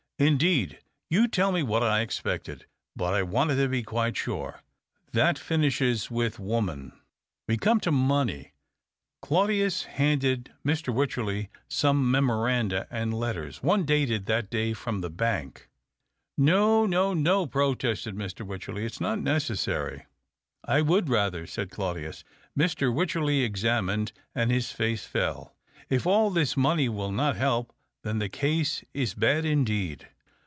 [0.29, 0.79] Indeed,
[1.09, 4.61] you tell me what I expected, but I wanted to be quite sure.
[5.13, 6.91] That finishes with woman.
[7.47, 8.53] We come to money."
[9.23, 10.93] Claudius handed Mr.
[10.93, 15.69] Wycherley some memo randa and letters— one dated that day from the bank.
[16.37, 18.45] THE OCTAVE OF CLAUDIUS, 295" No, no, no!" protested Mr.
[18.45, 20.05] Wycherley." It's not necessary.""
[20.63, 22.23] I would rather," said Claudius.
[22.55, 22.93] Mr.
[22.93, 25.55] Wycherley examined, and his face fell."
[25.89, 27.65] If all this money will not h.e\^,
[28.03, 30.07] then the case is bad indeed."